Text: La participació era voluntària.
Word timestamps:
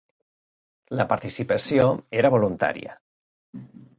La 0.99 1.05
participació 1.11 1.85
era 2.21 2.33
voluntària. 2.37 2.99